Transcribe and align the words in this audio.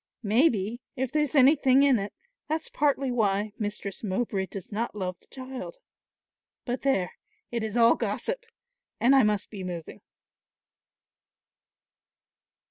Maybe, 0.23 0.81
if 0.95 1.11
there's 1.11 1.35
anything 1.35 1.83
in 1.83 1.99
it, 1.99 2.11
that's 2.47 2.69
partly 2.69 3.11
why 3.11 3.53
Mistress 3.59 4.03
Mowbray 4.03 4.47
does 4.47 4.71
not 4.71 4.95
love 4.95 5.19
the 5.19 5.27
child. 5.27 5.75
But 6.65 6.81
there, 6.81 7.13
it 7.51 7.61
is 7.61 7.77
all 7.77 7.93
gossip, 7.95 8.45
and 8.99 9.15
I 9.15 9.21
must 9.21 9.51
be 9.51 9.63
moving." 9.63 10.01